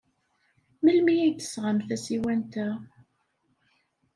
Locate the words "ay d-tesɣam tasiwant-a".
1.23-2.67